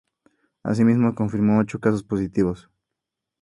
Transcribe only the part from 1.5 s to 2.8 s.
ocho casos positivos.